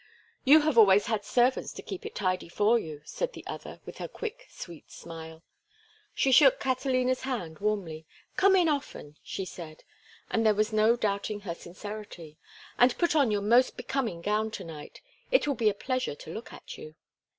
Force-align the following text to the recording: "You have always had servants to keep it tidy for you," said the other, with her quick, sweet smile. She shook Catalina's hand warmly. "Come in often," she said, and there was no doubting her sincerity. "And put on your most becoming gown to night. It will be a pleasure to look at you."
"You 0.43 0.61
have 0.61 0.79
always 0.79 1.05
had 1.05 1.23
servants 1.23 1.71
to 1.73 1.83
keep 1.83 2.07
it 2.07 2.15
tidy 2.15 2.49
for 2.49 2.79
you," 2.79 3.03
said 3.05 3.33
the 3.33 3.45
other, 3.45 3.81
with 3.85 3.99
her 3.99 4.07
quick, 4.07 4.47
sweet 4.49 4.89
smile. 4.89 5.43
She 6.15 6.31
shook 6.31 6.59
Catalina's 6.59 7.21
hand 7.21 7.59
warmly. 7.59 8.07
"Come 8.35 8.55
in 8.55 8.67
often," 8.67 9.17
she 9.21 9.45
said, 9.45 9.83
and 10.31 10.43
there 10.43 10.55
was 10.55 10.73
no 10.73 10.95
doubting 10.95 11.41
her 11.41 11.53
sincerity. 11.53 12.39
"And 12.79 12.97
put 12.97 13.15
on 13.15 13.29
your 13.29 13.43
most 13.43 13.77
becoming 13.77 14.21
gown 14.23 14.49
to 14.49 14.63
night. 14.63 15.01
It 15.29 15.47
will 15.47 15.53
be 15.53 15.69
a 15.69 15.73
pleasure 15.75 16.15
to 16.15 16.33
look 16.33 16.51
at 16.51 16.79
you." 16.79 16.95